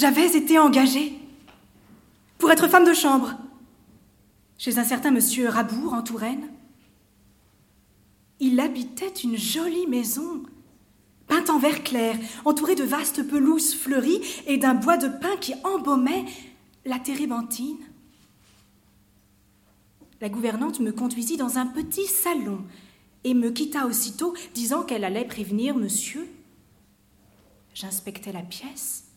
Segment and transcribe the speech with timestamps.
[0.00, 1.12] J'avais été engagée
[2.38, 3.34] pour être femme de chambre
[4.56, 6.48] chez un certain monsieur Rabour en Touraine.
[8.38, 10.42] Il habitait une jolie maison,
[11.26, 12.16] peinte en vert clair,
[12.46, 16.24] entourée de vastes pelouses fleuries et d'un bois de pin qui embaumait
[16.86, 17.76] la térébenthine.
[20.22, 22.62] La gouvernante me conduisit dans un petit salon
[23.24, 26.26] et me quitta aussitôt, disant qu'elle allait prévenir monsieur.
[27.74, 29.09] J'inspectais la pièce.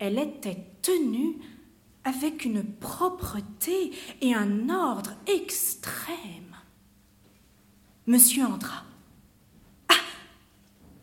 [0.00, 1.36] Elle était tenue
[2.04, 6.56] avec une propreté et un ordre extrême.
[8.06, 8.84] Monsieur entra.
[9.90, 10.00] Ah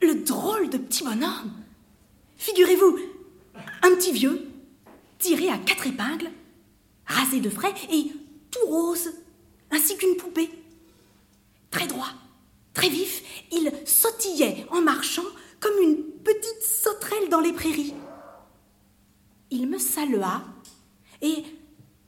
[0.02, 1.54] Le drôle de petit bonhomme
[2.38, 2.98] Figurez-vous,
[3.84, 4.48] un petit vieux,
[5.20, 6.32] tiré à quatre épingles,
[7.06, 8.12] rasé de frais et
[8.50, 9.12] tout rose,
[9.70, 10.50] ainsi qu'une poupée.
[11.70, 12.10] Très droit,
[12.74, 15.26] très vif, il sautillait en marchant
[15.60, 17.94] comme une petite sauterelle dans les prairies.
[19.50, 20.44] Il me salua
[21.22, 21.44] et,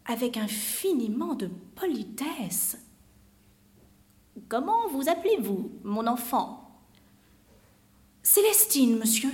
[0.06, 2.78] avec infiniment de politesse,
[4.50, 6.82] Comment vous appelez-vous, mon enfant?
[8.24, 9.32] Célestine, monsieur.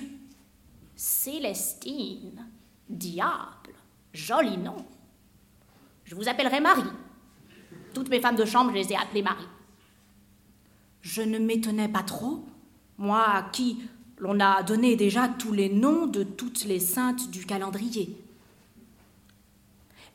[0.95, 2.45] Célestine
[2.89, 3.73] Diable
[4.14, 4.78] Joli nom.
[6.03, 6.90] Je vous appellerai Marie.
[7.94, 9.47] Toutes mes femmes de chambre, je les ai appelées Marie.
[11.02, 12.45] Je ne m'étonnais pas trop,
[12.97, 13.84] moi qui
[14.17, 18.16] l'on a donné déjà tous les noms de toutes les saintes du calendrier.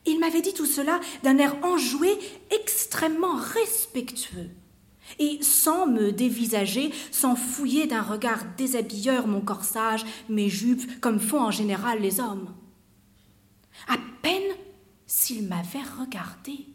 [0.05, 2.17] Il m'avait dit tout cela d'un air enjoué,
[2.49, 4.49] extrêmement respectueux,
[5.19, 11.41] et sans me dévisager, sans fouiller d'un regard déshabilleur mon corsage, mes jupes, comme font
[11.41, 12.51] en général les hommes.
[13.87, 14.55] À peine
[15.05, 16.65] s'il m'avait regardé.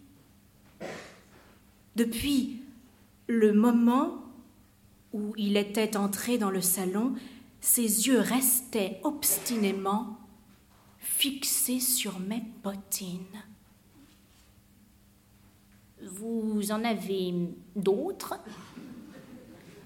[1.97, 2.61] Depuis
[3.27, 4.26] le moment
[5.17, 7.15] où il était entré dans le salon,
[7.59, 10.19] ses yeux restaient obstinément
[10.99, 13.43] fixés sur mes bottines.
[16.03, 17.33] Vous en avez
[17.75, 18.35] d'autres?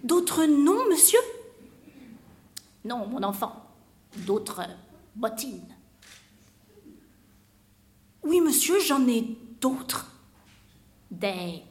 [0.03, 1.21] D'autres noms, monsieur?
[2.85, 3.65] Non, mon enfant.
[4.27, 4.63] D'autres
[5.15, 5.77] bottines.
[8.25, 10.11] Oui, monsieur, j'en ai d'autres.
[11.09, 11.63] Des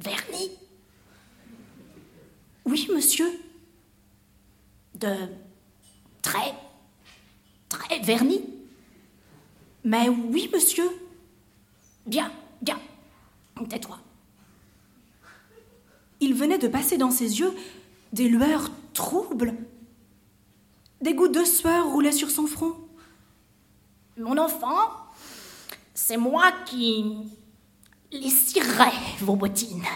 [0.00, 0.65] vernis?
[2.76, 3.40] Oui, monsieur.
[4.96, 5.14] De
[6.20, 6.54] très,
[7.70, 8.42] très vernis
[9.82, 10.84] Mais oui, monsieur.
[12.04, 12.78] Bien, bien.
[13.70, 13.98] Tais-toi.
[16.20, 17.54] Il venait de passer dans ses yeux
[18.12, 19.54] des lueurs troubles.
[21.00, 22.74] Des gouttes de sueur roulaient sur son front.
[24.18, 24.90] Mon enfant,
[25.94, 27.06] c'est moi qui
[28.12, 29.86] les cirerai, vos bottines.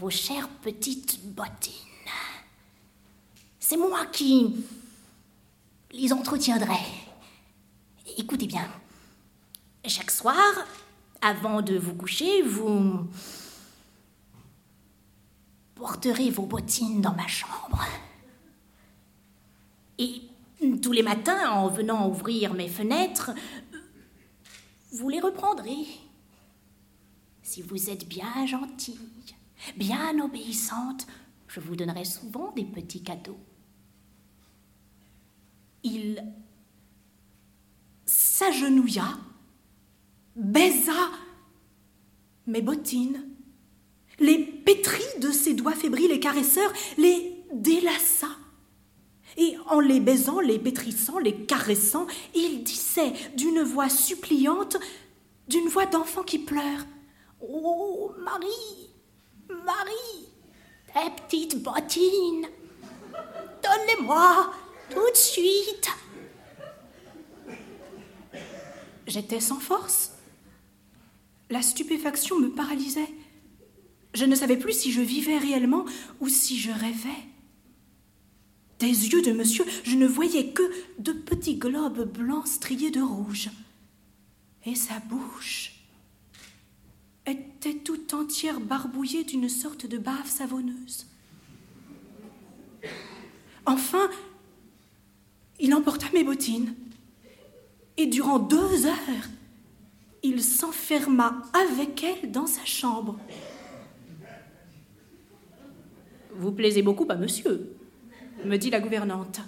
[0.00, 1.74] Vos chères petites bottines.
[3.58, 4.64] C'est moi qui
[5.92, 6.80] les entretiendrai.
[8.16, 8.66] Écoutez bien.
[9.86, 10.40] Chaque soir,
[11.20, 13.08] avant de vous coucher, vous
[15.74, 17.84] porterez vos bottines dans ma chambre.
[19.98, 20.22] Et
[20.80, 23.32] tous les matins, en venant ouvrir mes fenêtres,
[24.92, 25.86] vous les reprendrez.
[27.42, 28.96] Si vous êtes bien gentille,
[29.76, 31.06] bien obéissante,
[31.48, 33.38] je vous donnerai souvent des petits cadeaux.
[35.82, 36.24] Il
[38.06, 39.18] s'agenouilla,
[40.36, 41.10] baisa
[42.46, 43.24] mes bottines,
[44.18, 48.28] les pétrit de ses doigts fébriles et caresseurs, les délaça.
[49.36, 54.76] Et en les baisant, les pétrissant, les caressant, il disait d'une voix suppliante,
[55.48, 56.84] d'une voix d'enfant qui pleure
[57.40, 58.89] Oh, Marie,
[59.64, 60.28] Marie,
[60.92, 62.46] tes petites bottines,
[63.62, 64.52] donne-les-moi
[64.90, 65.90] tout de suite.
[69.06, 70.12] J'étais sans force.
[71.50, 73.12] La stupéfaction me paralysait.
[74.14, 75.84] Je ne savais plus si je vivais réellement
[76.20, 77.24] ou si je rêvais.
[78.78, 80.62] Des yeux de monsieur, je ne voyais que
[80.98, 83.50] de petits globes blancs striés de rouge.
[84.64, 85.79] Et sa bouche
[87.60, 91.06] était tout entière barbouillée d'une sorte de bave savonneuse.
[93.66, 94.08] Enfin,
[95.58, 96.74] il emporta mes bottines,
[97.98, 99.28] et durant deux heures,
[100.22, 103.18] il s'enferma avec elles dans sa chambre.
[106.34, 107.76] Vous plaisez beaucoup à monsieur,
[108.42, 109.42] me dit la gouvernante,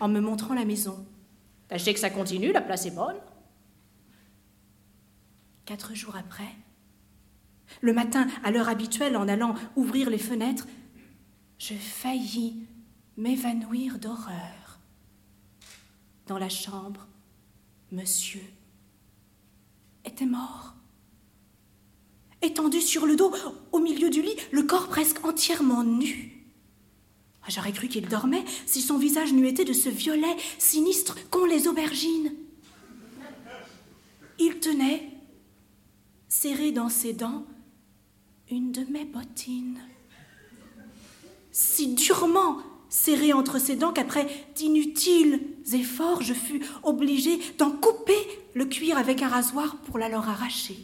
[0.00, 1.06] en me montrant la maison.
[1.68, 3.16] Tâchez que ça continue, la place est bonne.
[5.64, 6.48] Quatre jours après,
[7.82, 10.66] le matin, à l'heure habituelle, en allant ouvrir les fenêtres,
[11.58, 12.56] je faillis
[13.18, 14.78] m'évanouir d'horreur.
[16.28, 17.06] dans la chambre,
[17.90, 18.44] monsieur
[20.04, 20.74] était mort.
[22.40, 23.34] Étendu sur le dos,
[23.72, 26.46] au milieu du lit, le corps presque entièrement nu.
[27.42, 31.44] Ah, j'aurais cru qu'il dormait si son visage n'eût été de ce violet sinistre qu'ont
[31.44, 32.32] les aubergines.
[34.38, 35.10] Il tenait,
[36.28, 37.44] serré dans ses dents,
[38.52, 39.80] une de mes bottines.
[41.50, 42.58] Si durement
[42.90, 45.40] serré entre ses dents qu'après d'inutiles
[45.72, 48.18] efforts, je fus obligée d'en couper
[48.54, 50.76] le cuir avec un rasoir pour la leur arracher.